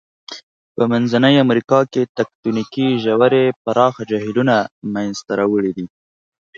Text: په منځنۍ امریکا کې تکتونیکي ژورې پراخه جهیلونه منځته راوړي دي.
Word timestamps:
په 0.75 0.83
منځنۍ 0.91 1.35
امریکا 1.45 1.79
کې 1.91 2.01
تکتونیکي 2.17 2.87
ژورې 3.03 3.45
پراخه 3.63 4.01
جهیلونه 4.09 4.55
منځته 4.93 5.31
راوړي 5.39 5.71
دي. 5.77 5.85